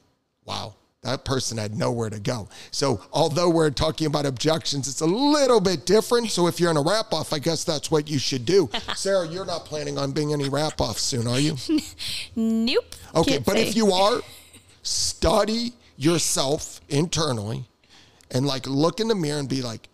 wow, 0.46 0.76
that 1.08 1.24
person 1.24 1.58
had 1.58 1.78
nowhere 1.78 2.10
to 2.10 2.20
go. 2.20 2.50
So, 2.72 3.02
although 3.14 3.50
we're 3.50 3.72
talking 3.72 4.08
about 4.08 4.26
objections, 4.26 4.88
it's 4.88 5.02
a 5.02 5.06
little 5.06 5.62
bit 5.62 5.86
different. 5.86 6.30
So, 6.32 6.48
if 6.48 6.60
you're 6.60 6.70
in 6.70 6.78
a 6.78 6.82
rap 6.82 7.14
off, 7.14 7.32
I 7.32 7.40
guess 7.40 7.64
that's 7.64 7.90
what 7.90 8.10
you 8.10 8.20
should 8.20 8.46
do. 8.46 8.70
Sarah, 8.96 9.28
you're 9.28 9.46
not 9.46 9.66
planning 9.66 9.98
on 9.98 10.12
being 10.12 10.34
any 10.34 10.50
rap 10.50 10.82
off 10.82 11.00
soon, 11.00 11.28
are 11.28 11.40
you? 11.40 11.56
nope. 12.36 12.96
Okay, 13.16 13.38
but 13.38 13.56
say. 13.56 13.68
if 13.68 13.76
you 13.76 13.92
are, 13.92 14.22
study 14.84 15.72
yourself 15.96 16.82
internally 16.90 17.66
and 18.32 18.46
like 18.46 18.68
look 18.68 19.00
in 19.00 19.08
the 19.08 19.16
mirror 19.16 19.40
and 19.40 19.50
be 19.50 19.62
like, 19.62 19.88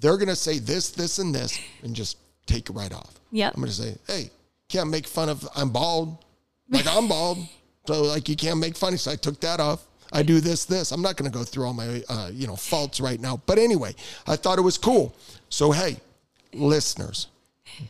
they're 0.00 0.16
going 0.18 0.28
to 0.28 0.36
say 0.36 0.58
this, 0.58 0.90
this, 0.90 1.18
and 1.18 1.34
this, 1.34 1.58
and 1.82 1.96
just 1.96 2.18
take 2.46 2.68
it 2.68 2.72
right 2.74 2.92
off. 2.92 3.18
Yeah. 3.32 3.48
I'm 3.48 3.56
going 3.56 3.68
to 3.68 3.72
say, 3.72 3.96
hey, 4.06 4.30
can't 4.68 4.90
make 4.90 5.06
fun 5.06 5.28
of, 5.28 5.48
I'm 5.56 5.70
bald. 5.70 6.18
Like, 6.68 6.86
I'm 6.86 7.08
bald. 7.08 7.38
So, 7.86 8.02
like, 8.02 8.28
you 8.28 8.34
can't 8.34 8.58
make 8.58 8.76
fun. 8.76 8.94
Of. 8.94 9.00
So, 9.00 9.12
I 9.12 9.14
took 9.14 9.38
that 9.42 9.60
off. 9.60 9.86
I 10.12 10.22
do 10.22 10.40
this, 10.40 10.64
this. 10.64 10.92
I'm 10.92 11.02
not 11.02 11.16
going 11.16 11.30
to 11.30 11.36
go 11.36 11.44
through 11.44 11.66
all 11.66 11.72
my, 11.72 12.02
uh, 12.08 12.30
you 12.32 12.46
know, 12.46 12.56
faults 12.56 13.00
right 13.00 13.20
now. 13.20 13.40
But 13.46 13.58
anyway, 13.58 13.94
I 14.26 14.36
thought 14.36 14.58
it 14.58 14.62
was 14.62 14.78
cool. 14.78 15.14
So, 15.48 15.72
hey, 15.72 15.96
listeners, 16.52 17.28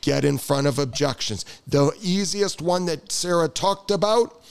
get 0.00 0.24
in 0.24 0.38
front 0.38 0.66
of 0.66 0.78
objections. 0.78 1.44
The 1.66 1.92
easiest 2.00 2.62
one 2.62 2.86
that 2.86 3.12
Sarah 3.12 3.48
talked 3.48 3.90
about 3.90 4.42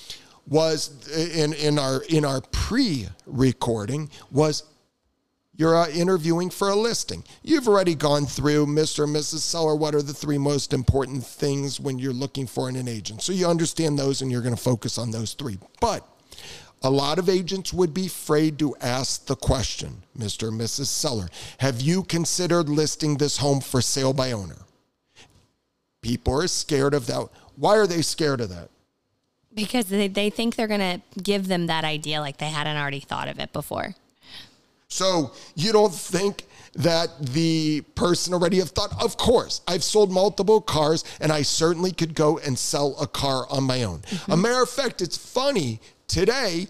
was 0.48 1.07
in, 1.12 1.53
in 1.53 1.79
our 1.79 2.03
in 2.03 2.24
our 2.24 2.39
pre-recording 2.51 4.12
was 4.31 4.63
you're 5.57 5.75
uh, 5.75 5.88
interviewing 5.89 6.50
for 6.50 6.69
a 6.69 6.75
listing. 6.75 7.24
You've 7.41 7.67
already 7.67 7.95
gone 7.95 8.25
through 8.25 8.65
Mr. 8.65 9.05
and 9.05 9.15
Mrs. 9.15 9.39
Seller. 9.39 9.75
What 9.75 9.95
are 9.95 10.01
the 10.01 10.13
three 10.13 10.38
most 10.38 10.74
important 10.74 11.25
things 11.25 11.79
when 11.79 11.98
you're 11.98 12.13
looking 12.13 12.45
for 12.45 12.67
an 12.67 12.88
agent? 12.88 13.22
So 13.22 13.31
you 13.31 13.48
understand 13.48 13.98
those 13.98 14.22
and 14.22 14.29
you're 14.29 14.41
going 14.41 14.55
to 14.55 14.62
focus 14.62 14.98
on 14.98 15.12
those 15.12 15.34
three. 15.34 15.57
But 15.79 16.05
a 16.86 16.89
lot 16.89 17.18
of 17.18 17.27
agents 17.27 17.74
would 17.74 17.94
be 17.94 18.06
afraid 18.06 18.60
to 18.60 18.75
ask 18.80 19.25
the 19.25 19.36
question, 19.36 20.04
Mr. 20.18 20.50
and 20.50 20.62
Mrs. 20.62 20.86
Seller, 20.86 21.30
have 21.58 21.82
you 21.82 22.04
considered 22.04 22.70
listing 22.70 23.18
this 23.18 23.38
home 23.38 23.60
for 23.60 23.82
sale 23.82 24.13
by 24.13 24.32
owner? 24.32 24.60
People 26.01 26.39
are 26.39 26.48
scared 26.48 26.94
of 26.94 27.08
that. 27.08 27.27
Why 27.56 27.75
are 27.77 27.88
they 27.88 28.04
scared 28.04 28.39
of 28.39 28.50
that? 28.50 28.70
Because 29.54 29.86
they, 29.86 30.08
they 30.08 30.30
think 30.30 30.56
they're 30.56 30.68
going 30.68 30.80
to 30.80 31.22
give 31.22 31.48
them 31.48 31.68
that 31.68 31.84
idea 31.84 32.20
like 32.22 32.38
they 32.38 32.50
hadn't 32.50 32.77
already 32.77 33.00
thought 33.00 33.27
of 33.30 33.39
it 33.39 33.51
before. 33.51 33.96
So 34.88 35.32
you 35.56 35.72
don't 35.72 35.94
think 35.94 36.46
that 36.75 37.10
the 37.20 37.82
person 37.96 38.34
already 38.34 38.60
have 38.60 38.70
thought, 38.70 38.91
of 39.01 39.17
course, 39.17 39.62
I've 39.67 39.84
sold 39.84 40.12
multiple 40.12 40.62
cars 40.62 41.03
and 41.22 41.32
I 41.32 41.41
certainly 41.41 41.91
could 41.91 42.13
go 42.15 42.38
and 42.39 42.58
sell 42.58 42.96
a 43.00 43.08
car 43.08 43.46
on 43.50 43.63
my 43.63 43.84
own. 43.84 44.00
Mm-hmm. 44.00 44.32
A 44.32 44.38
matter 44.38 44.62
of 44.62 44.70
fact, 44.70 45.01
it's 45.01 45.17
funny 45.17 45.79
today. 46.08 46.67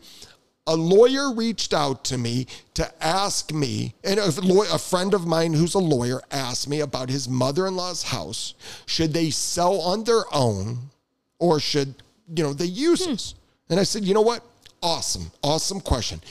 A 0.67 0.75
lawyer 0.75 1.31
reached 1.31 1.73
out 1.73 2.03
to 2.05 2.17
me 2.17 2.47
to 2.73 2.91
ask 3.03 3.53
me, 3.53 3.93
and 4.03 4.19
a, 4.19 4.41
lawyer, 4.41 4.67
a 4.73 4.79
friend 4.79 5.13
of 5.13 5.27
mine 5.27 5.53
who's 5.53 5.75
a 5.75 5.79
lawyer 5.79 6.21
asked 6.31 6.67
me 6.67 6.79
about 6.79 7.09
his 7.09 7.29
mother 7.29 7.67
in 7.67 7.75
law's 7.75 8.01
house. 8.01 8.55
Should 8.87 9.13
they 9.13 9.29
sell 9.29 9.79
on 9.81 10.05
their 10.05 10.23
own 10.33 10.89
or 11.37 11.59
should, 11.59 11.93
you 12.35 12.43
know, 12.43 12.53
they 12.53 12.65
use 12.65 13.05
hmm. 13.05 13.13
us? 13.13 13.35
And 13.69 13.79
I 13.79 13.83
said, 13.83 14.05
you 14.05 14.15
know 14.15 14.21
what? 14.21 14.43
Awesome, 14.81 15.31
awesome 15.43 15.81
question. 15.81 16.21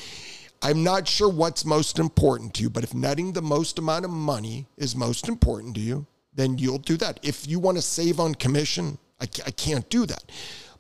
I'm 0.65 0.83
not 0.83 1.07
sure 1.07 1.29
what's 1.29 1.67
most 1.67 1.99
important 1.99 2.55
to 2.55 2.63
you, 2.63 2.71
but 2.71 2.85
if 2.85 2.95
netting 2.95 3.33
the 3.33 3.43
most 3.43 3.79
amount 3.79 4.07
of 4.07 4.11
money 4.11 4.67
is 4.79 4.97
most 4.97 5.29
important 5.29 5.75
to 5.75 5.81
you, 5.81 6.07
then 6.33 6.57
you'll 6.57 6.79
do 6.79 6.97
that. 6.97 7.21
If 7.23 7.47
you 7.47 7.59
want 7.59 7.77
to 7.77 7.83
save 7.83 8.19
on 8.19 8.35
commission, 8.35 8.97
I, 9.21 9.25
I 9.47 9.51
can't 9.51 9.89
do 9.91 10.07
that. 10.07 10.25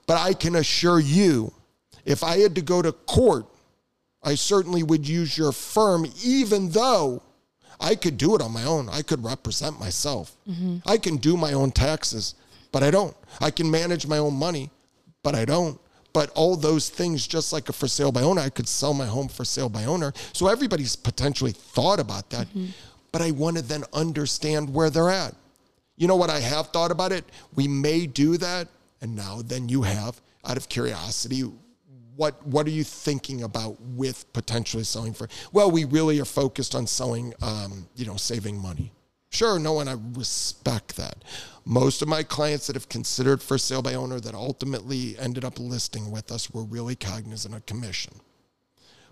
But 0.07 0.19
I 0.19 0.33
can 0.33 0.57
assure 0.57 1.01
you, 1.01 1.53
if 2.07 2.25
I 2.25 2.39
had 2.39 2.55
to 2.55 2.63
go 2.63 2.81
to 2.81 2.93
court, 2.93 3.47
I 4.23 4.37
certainly 4.37 4.83
would 4.83 5.07
use 5.07 5.37
your 5.37 5.53
firm, 5.53 6.07
even 6.25 6.71
though 6.71 7.23
I 7.79 7.95
could 7.95 8.17
do 8.17 8.35
it 8.35 8.41
on 8.41 8.53
my 8.53 8.65
own. 8.65 8.89
I 8.89 9.03
could 9.03 9.23
represent 9.23 9.79
myself. 9.79 10.35
Mm-hmm. 10.49 10.79
I 10.87 10.97
can 10.97 11.19
do 11.19 11.37
my 11.37 11.53
own 11.53 11.73
taxes, 11.73 12.35
but 12.73 12.83
I 12.83 12.91
don't. 12.91 13.15
I 13.39 13.51
can 13.51 13.71
manage 13.71 14.07
my 14.07 14.17
own 14.17 14.35
money, 14.35 14.71
but 15.23 15.35
I 15.35 15.45
don't. 15.45 15.79
But 16.15 16.31
all 16.31 16.57
those 16.57 16.89
things, 16.89 17.27
just 17.27 17.53
like 17.53 17.69
a 17.69 17.73
for 17.75 17.89
sale 17.89 18.13
by 18.13 18.23
owner, 18.23 18.41
I 18.41 18.49
could 18.49 18.69
sell 18.69 18.95
my 18.95 19.05
home 19.05 19.29
for 19.29 19.45
sale 19.45 19.69
by 19.69 19.85
owner. 19.85 20.15
So 20.33 20.47
everybody's 20.47 20.97
potentially 20.97 21.53
thought 21.53 22.01
about 22.01 22.31
that. 22.31 22.47
Mm-hmm. 22.49 22.69
But 23.13 23.21
I 23.21 23.33
want 23.33 23.57
to 23.57 23.63
then 23.63 23.85
understand 23.93 24.73
where 24.73 24.89
they're 24.91 25.11
at. 25.11 25.35
You 25.97 26.09
know 26.09 26.17
what? 26.17 26.31
I 26.31 26.41
have 26.41 26.69
thought 26.69 26.91
about 26.91 27.13
it. 27.13 27.25
We 27.55 27.69
may 27.69 28.07
do 28.07 28.39
that. 28.39 28.69
And 29.03 29.15
now 29.15 29.43
then 29.45 29.69
you 29.69 29.83
have, 29.83 30.21
out 30.45 30.57
of 30.57 30.69
curiosity, 30.69 31.45
what 32.17 32.47
what 32.47 32.67
are 32.67 32.71
you 32.71 32.85
thinking 32.85 33.43
about 33.43 33.81
with 33.81 34.33
potentially 34.33 34.85
selling 34.85 35.13
for? 35.15 35.29
Well, 35.53 35.71
we 35.71 35.85
really 35.85 36.21
are 36.21 36.25
focused 36.25 36.75
on 36.75 36.87
selling, 36.87 37.35
um, 37.43 37.89
you 37.97 38.07
know, 38.07 38.17
saving 38.17 38.57
money. 38.57 38.93
Sure, 39.35 39.59
no, 39.59 39.81
and 39.81 39.91
I 39.91 39.97
respect 40.13 40.97
that. 40.97 41.25
Most 41.65 42.03
of 42.03 42.09
my 42.09 42.23
clients 42.23 42.69
that 42.69 42.77
have 42.77 42.89
considered 42.89 43.43
for 43.43 43.59
sale 43.59 43.83
by 43.83 43.95
owner 43.95 44.21
that 44.21 44.33
ultimately 44.33 45.19
ended 45.19 45.45
up 45.45 45.59
listing 45.59 46.13
with 46.13 46.31
us 46.31 46.53
were 46.53 46.63
really 46.63 46.95
cognizant 46.95 47.53
of 47.53 47.67
commission. 47.67 48.15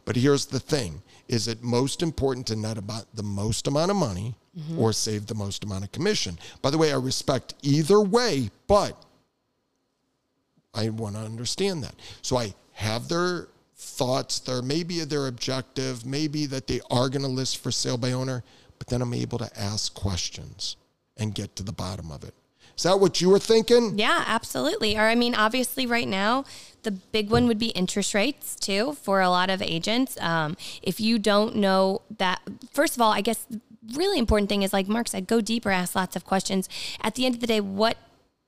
But 0.05 0.15
here's 0.15 0.47
the 0.47 0.61
thing 0.61 1.03
is 1.27 1.49
it 1.49 1.65
most 1.65 2.03
important 2.03 2.47
to 2.49 2.57
net 2.57 2.79
about 2.79 3.07
the 3.15 3.25
most 3.25 3.67
amount 3.67 3.91
of 3.91 3.97
money 3.97 4.37
mm-hmm. 4.57 4.79
or 4.79 4.93
save 4.93 5.27
the 5.27 5.35
most 5.35 5.65
amount 5.65 5.83
of 5.83 5.91
commission? 5.91 6.39
By 6.61 6.71
the 6.71 6.79
way, 6.79 6.93
I 6.93 6.97
respect 6.97 7.55
either 7.63 8.01
way, 8.01 8.51
but 8.69 9.05
I 10.73 10.91
want 10.91 11.17
to 11.17 11.23
understand 11.23 11.83
that. 11.83 11.97
So 12.23 12.37
I 12.37 12.55
have 12.75 13.09
their 13.09 13.49
thoughts, 13.75 14.39
their 14.39 14.63
maybe 14.63 15.01
their 15.01 15.27
objective, 15.27 16.07
maybe 16.07 16.47
that 16.47 16.69
they 16.69 16.81
are 16.93 17.09
going 17.09 17.23
to 17.23 17.29
list 17.29 17.59
for 17.59 17.73
sale 17.73 17.99
by 17.99 18.13
owner 18.13 18.45
but 18.83 18.89
then 18.89 19.01
I'm 19.01 19.15
able 19.15 19.39
to 19.39 19.49
ask 19.57 19.95
questions 19.95 20.77
and 21.17 21.37
get 21.37 21.55
to 21.55 21.63
the 21.63 21.71
bottom 21.71 22.11
of 22.11 22.25
it. 22.25 22.35
Is 22.77 22.83
that 22.83 22.99
what 22.99 23.21
you 23.21 23.31
were 23.31 23.39
thinking? 23.39 23.97
Yeah, 23.97 24.25
absolutely. 24.27 24.97
Or, 24.97 25.03
I 25.03 25.15
mean, 25.15 25.37
obviously, 25.37 25.87
right 25.87 26.09
now, 26.09 26.45
the 26.83 26.91
big 26.91 27.31
one 27.31 27.47
would 27.47 27.61
be 27.61 27.69
interest 27.69 28.13
rates 28.13 28.57
too 28.57 28.95
for 28.95 29.21
a 29.21 29.31
lot 29.31 29.51
of 29.51 29.63
agents. 29.63 30.21
Um, 30.21 30.57
if 30.83 30.99
you 30.99 31.21
don't 31.21 31.55
know 31.55 32.03
that, 32.19 32.41
first 32.73 32.97
of 32.97 33.01
all, 33.01 33.13
I 33.13 33.21
guess 33.21 33.47
really 33.95 34.19
important 34.19 34.49
thing 34.49 34.65
is 34.65 34.73
like 34.73 34.89
Mark 34.89 35.07
said, 35.07 35.29
go 35.29 35.41
deeper, 35.41 35.71
ask 35.71 35.95
lots 35.95 36.17
of 36.17 36.25
questions. 36.25 36.69
At 37.03 37.15
the 37.15 37.25
end 37.25 37.37
of 37.37 37.41
the 37.41 37.47
day, 37.47 37.61
what 37.61 37.99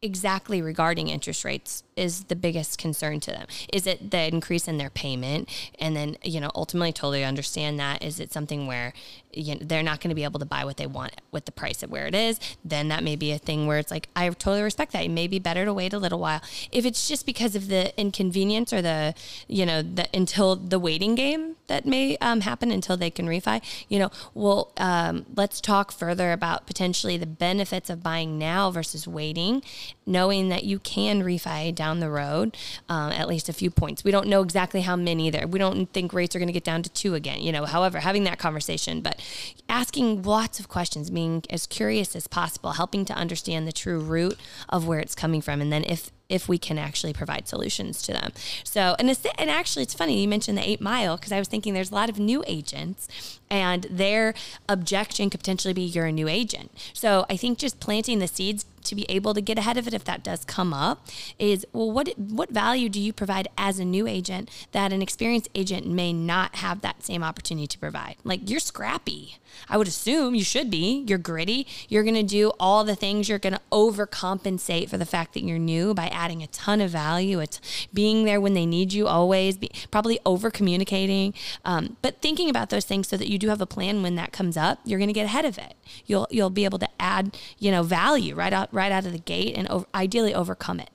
exactly 0.03 0.61
regarding 0.61 1.11
interest 1.11 1.45
rates 1.45 1.85
is 1.97 2.25
the 2.25 2.37
biggest 2.37 2.79
concern 2.79 3.21
to 3.21 3.31
them? 3.31 3.47
Is 3.73 3.87
it 3.87 4.11
the 4.11 4.27
increase 4.27 4.69
in 4.69 4.79
their 4.79 4.91
payment? 4.91 5.49
And 5.79 5.97
then, 5.97 6.17
you 6.23 6.41
know, 6.41 6.51
ultimately 6.55 6.93
totally 6.93 7.25
understand 7.25 7.79
that. 7.81 8.03
Is 8.03 8.21
it 8.21 8.33
something 8.33 8.67
where 8.67 8.93
you 9.37 9.55
know, 9.55 9.61
they're 9.63 9.83
not 9.83 10.01
going 10.01 10.11
to 10.11 10.15
be 10.15 10.25
able 10.25 10.41
to 10.41 10.47
buy 10.47 10.65
what 10.65 10.77
they 10.77 10.87
want 10.87 11.21
with 11.31 11.45
the 11.45 11.53
price 11.53 11.83
of 11.83 11.91
where 11.91 12.07
it 12.07 12.15
is? 12.15 12.39
Then 12.65 12.89
that 12.89 13.03
may 13.03 13.17
be 13.17 13.33
a 13.33 13.39
thing 13.39 13.67
where 13.67 13.79
it's 13.79 13.91
like, 13.91 14.09
I 14.15 14.29
totally 14.29 14.63
respect 14.63 14.93
that. 14.93 15.05
It 15.05 15.11
may 15.11 15.27
be 15.27 15.39
better 15.39 15.65
to 15.65 15.75
wait 15.75 15.93
a 15.93 15.99
little 15.99 16.19
while. 16.19 16.41
If 16.73 16.85
it's 16.85 17.09
just 17.09 17.27
because 17.27 17.55
of 17.55 17.69
the 17.69 17.99
inconvenience 18.01 18.73
or 18.73 18.83
the, 18.83 19.15
you 19.49 19.67
know, 19.67 19.83
the 19.83 20.09
until 20.15 20.57
the 20.57 20.79
waiting 20.79 21.15
game 21.15 21.57
that 21.67 21.87
may 21.87 22.17
um, 22.19 22.43
happen 22.43 22.71
until 22.71 22.97
they 22.97 23.11
can 23.11 23.27
refi, 23.27 23.63
you 23.89 23.99
know, 23.99 24.11
well, 24.35 24.73
um, 24.77 25.27
let's 25.35 25.61
talk 25.61 25.93
further 25.93 26.33
about 26.33 26.67
potentially 26.67 27.17
the 27.17 27.27
benefits 27.27 27.91
of 27.91 28.03
buying 28.03 28.39
now 28.39 28.71
versus 28.71 29.09
waiting, 29.09 29.63
knowing 30.07 30.49
that 30.49 30.65
you 30.65 30.79
can 30.79 31.23
refi 31.23 31.75
down 31.75 32.01
the 32.01 32.11
road, 32.11 32.57
um, 32.89 33.13
at 33.13 33.29
least 33.29 33.49
a 33.49 33.53
few 33.53 33.71
points. 33.71 34.05
We 34.05 34.11
don't 34.11 34.29
know 34.29 34.43
exactly 34.43 34.83
how 34.83 34.97
many 34.97 35.31
there. 35.31 35.47
We 35.47 35.59
don't 35.59 35.91
think 35.93 36.13
rates 36.13 36.35
are 36.37 36.39
going 36.39 36.49
to 36.49 36.53
get 36.53 36.65
down 36.65 36.83
to 36.83 36.91
two 36.91 37.15
again. 37.15 37.41
You 37.41 37.53
know, 37.53 37.65
however, 37.65 38.01
having 38.01 38.25
that 38.25 38.39
conversation, 38.39 39.01
but 39.01 39.21
asking 39.69 40.23
lots 40.23 40.61
of 40.61 40.69
questions, 40.69 41.11
being 41.11 41.43
as 41.51 41.67
curious 41.67 42.15
as 42.15 42.27
possible, 42.27 42.73
helping 42.73 43.05
to 43.07 43.15
understand 43.15 43.67
the 43.67 43.73
true 43.73 44.01
root 44.01 44.39
of 44.69 44.87
where 44.87 45.01
it's 45.01 45.15
coming 45.15 45.41
from, 45.41 45.61
and 45.61 45.73
then 45.73 45.85
if 45.85 46.11
if 46.29 46.49
we 46.49 46.59
can 46.59 46.79
actually 46.79 47.13
provide 47.13 47.47
solutions 47.47 48.03
to 48.03 48.13
them. 48.13 48.33
So, 48.65 48.97
and 48.99 49.11
it's, 49.11 49.25
and 49.39 49.51
actually, 49.51 49.83
it's 49.83 49.95
funny 49.95 50.21
you 50.21 50.29
mentioned 50.29 50.57
the 50.57 50.69
eight 50.69 50.81
mile 50.81 51.17
because 51.17 51.33
I 51.33 51.39
was 51.39 51.49
thinking 51.49 51.75
there's 51.75 51.91
a 51.91 51.95
lot 51.95 52.09
of 52.09 52.19
new 52.19 52.43
agents, 52.47 53.39
and 53.51 53.87
their 53.91 54.35
objection 54.69 55.31
could 55.31 55.41
potentially 55.41 55.75
be 55.75 55.83
you're 55.83 56.07
a 56.07 56.13
new 56.13 56.29
agent. 56.29 56.71
So, 56.93 57.27
I 57.29 57.37
think 57.37 57.59
just 57.59 57.79
planting 57.79 58.19
the 58.19 58.29
seeds 58.29 58.65
to 58.85 58.95
be 58.95 59.05
able 59.09 59.35
to 59.35 59.41
get 59.41 59.59
ahead 59.59 59.77
of 59.77 59.87
it 59.87 59.95
if 59.95 60.05
that 60.05 60.23
does 60.23 60.45
come 60.45 60.73
up 60.73 61.07
is 61.39 61.67
well 61.73 61.91
what 61.91 62.09
what 62.19 62.51
value 62.51 62.89
do 62.89 63.01
you 63.01 63.13
provide 63.13 63.49
as 63.57 63.79
a 63.79 63.85
new 63.85 64.07
agent 64.07 64.51
that 64.73 64.93
an 64.93 65.03
experienced 65.03 65.49
agent 65.55 65.87
may 65.87 66.13
not 66.13 66.57
have 66.57 66.81
that 66.81 67.03
same 67.03 67.23
opportunity 67.23 67.67
to 67.67 67.79
provide 67.79 68.17
like 68.25 68.49
you're 68.49 68.61
scrappy 68.61 69.39
I 69.69 69.77
would 69.77 69.89
assume 69.89 70.35
you 70.35 70.45
should 70.45 70.71
be. 70.71 71.05
You're 71.07 71.19
gritty. 71.19 71.67
You're 71.89 72.03
going 72.03 72.15
to 72.15 72.23
do 72.23 72.53
all 72.59 72.85
the 72.85 72.95
things. 72.95 73.29
You're 73.29 73.39
going 73.39 73.55
to 73.55 73.61
overcompensate 73.73 74.89
for 74.89 74.99
the 74.99 75.07
fact 75.07 75.35
that 75.35 75.45
you're 75.45 75.59
new 75.59 75.95
by 75.95 76.09
adding 76.09 76.43
a 76.43 76.47
ton 76.49 76.81
of 76.81 76.91
value. 76.91 77.41
It's 77.41 77.61
being 77.93 78.25
there 78.25 78.41
when 78.41 78.55
they 78.55 78.67
need 78.67 78.93
you 78.93 79.07
always, 79.07 79.57
be, 79.57 79.71
probably 79.91 80.21
over 80.25 80.51
communicating. 80.51 81.35
Um, 81.65 81.97
but 82.03 82.21
thinking 82.21 82.51
about 82.51 82.71
those 82.71 82.85
things 82.85 83.09
so 83.09 83.17
that 83.17 83.29
you 83.29 83.39
do 83.39 83.49
have 83.49 83.61
a 83.61 83.67
plan 83.67 84.03
when 84.03 84.15
that 84.17 84.33
comes 84.33 84.57
up, 84.57 84.81
you're 84.85 84.99
going 84.99 85.09
to 85.09 85.15
get 85.15 85.27
ahead 85.27 85.45
of 85.45 85.59
it. 85.59 85.75
You'll, 86.07 86.27
you'll 86.31 86.51
be 86.51 86.65
able 86.65 86.79
to 86.79 86.89
add, 86.99 87.37
you 87.59 87.71
know, 87.71 87.83
value 87.83 88.35
right 88.35 88.53
out, 88.53 88.73
right 88.75 88.93
out 88.93 89.07
of 89.07 89.13
the 89.13 89.19
gate 89.19 89.57
and 89.57 89.69
over, 89.69 89.87
ideally 89.95 90.35
overcome 90.35 90.81
it. 90.81 90.91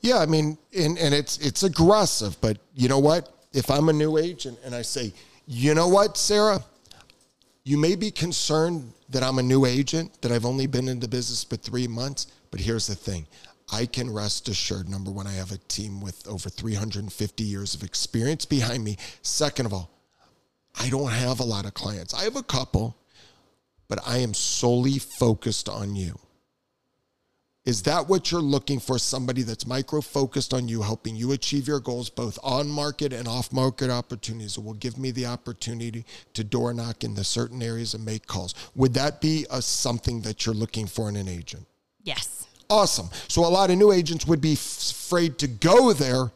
Yeah, 0.00 0.18
I 0.18 0.26
mean, 0.26 0.58
and, 0.76 0.98
and 0.98 1.14
it's 1.14 1.38
it's 1.38 1.62
aggressive, 1.62 2.38
but 2.40 2.58
you 2.74 2.88
know 2.88 2.98
what? 2.98 3.30
If 3.52 3.70
I'm 3.70 3.88
a 3.88 3.92
new 3.92 4.18
agent 4.18 4.58
and 4.64 4.74
I 4.74 4.82
say, 4.82 5.12
you 5.46 5.74
know 5.74 5.88
what, 5.88 6.16
Sarah, 6.16 6.62
you 7.64 7.78
may 7.78 7.96
be 7.96 8.10
concerned 8.10 8.92
that 9.08 9.22
I'm 9.22 9.38
a 9.38 9.42
new 9.42 9.64
agent, 9.64 10.20
that 10.22 10.32
I've 10.32 10.44
only 10.44 10.66
been 10.66 10.88
in 10.88 11.00
the 11.00 11.08
business 11.08 11.44
for 11.44 11.56
three 11.56 11.86
months, 11.86 12.26
but 12.50 12.60
here's 12.60 12.86
the 12.86 12.94
thing. 12.94 13.26
I 13.72 13.86
can 13.86 14.12
rest 14.12 14.48
assured, 14.48 14.88
number 14.88 15.10
one, 15.10 15.26
I 15.26 15.32
have 15.32 15.52
a 15.52 15.58
team 15.68 16.00
with 16.00 16.26
over 16.28 16.50
350 16.50 17.44
years 17.44 17.74
of 17.74 17.82
experience 17.82 18.44
behind 18.44 18.84
me. 18.84 18.98
Second 19.22 19.66
of 19.66 19.72
all, 19.72 19.90
I 20.78 20.90
don't 20.90 21.10
have 21.10 21.40
a 21.40 21.44
lot 21.44 21.64
of 21.64 21.72
clients. 21.74 22.12
I 22.12 22.24
have 22.24 22.36
a 22.36 22.42
couple, 22.42 22.96
but 23.88 24.00
I 24.06 24.18
am 24.18 24.34
solely 24.34 24.98
focused 24.98 25.68
on 25.68 25.96
you. 25.96 26.18
Is 27.64 27.82
that 27.84 28.08
what 28.08 28.30
you're 28.30 28.42
looking 28.42 28.78
for? 28.78 28.98
Somebody 28.98 29.40
that's 29.42 29.66
micro 29.66 30.02
focused 30.02 30.52
on 30.52 30.68
you, 30.68 30.82
helping 30.82 31.16
you 31.16 31.32
achieve 31.32 31.66
your 31.66 31.80
goals, 31.80 32.10
both 32.10 32.38
on 32.42 32.68
market 32.68 33.14
and 33.14 33.26
off 33.26 33.52
market 33.52 33.88
opportunities 33.88 34.56
that 34.56 34.60
will 34.60 34.74
give 34.74 34.98
me 34.98 35.10
the 35.10 35.24
opportunity 35.24 36.04
to 36.34 36.44
door 36.44 36.74
knock 36.74 37.04
in 37.04 37.14
the 37.14 37.24
certain 37.24 37.62
areas 37.62 37.94
and 37.94 38.04
make 38.04 38.26
calls. 38.26 38.54
Would 38.74 38.92
that 38.94 39.22
be 39.22 39.46
a, 39.50 39.62
something 39.62 40.20
that 40.22 40.44
you're 40.44 40.54
looking 40.54 40.86
for 40.86 41.08
in 41.08 41.16
an 41.16 41.26
agent? 41.26 41.66
Yes. 42.02 42.46
Awesome. 42.68 43.08
So 43.28 43.46
a 43.46 43.48
lot 43.48 43.70
of 43.70 43.78
new 43.78 43.92
agents 43.92 44.26
would 44.26 44.42
be 44.42 44.52
f- 44.52 44.90
afraid 44.90 45.38
to 45.38 45.46
go 45.48 45.94
there. 45.94 46.32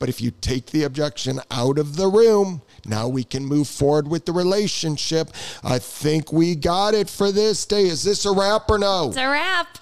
But 0.00 0.08
if 0.08 0.20
you 0.20 0.32
take 0.32 0.66
the 0.66 0.84
objection 0.84 1.40
out 1.52 1.78
of 1.78 1.96
the 1.96 2.08
room, 2.08 2.62
now 2.84 3.06
we 3.08 3.22
can 3.24 3.44
move 3.44 3.68
forward 3.68 4.08
with 4.08 4.26
the 4.26 4.32
relationship. 4.32 5.30
I 5.62 5.78
think 5.78 6.32
we 6.32 6.54
got 6.54 6.94
it 6.94 7.08
for 7.08 7.30
this 7.32 7.64
day. 7.64 7.82
Is 7.82 8.02
this 8.02 8.24
a 8.24 8.32
wrap 8.32 8.70
or 8.70 8.78
no? 8.78 9.08
It's 9.08 9.16
a 9.16 9.28
wrap. 9.28 9.78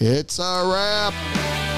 It's 0.00 0.38
a 0.38 0.62
wrap. 0.64 1.77